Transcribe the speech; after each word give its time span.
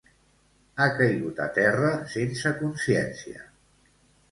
Ha 0.83 0.87
caigut 0.99 1.43
a 1.45 1.47
terra 1.59 1.93
sense 2.15 2.55
consciència. 2.65 3.49